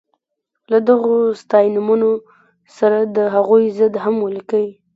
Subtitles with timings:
[0.71, 2.09] له دغو ستاینومونو
[2.77, 4.67] سره د هغوی ضد هم ولیکئ.